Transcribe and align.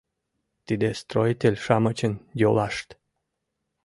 Тиде 0.65 0.89
строитель-шамычын 1.01 2.13
йолашт. 2.41 2.87